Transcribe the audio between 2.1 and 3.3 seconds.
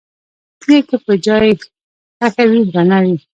ښخه وي، درنه وي؛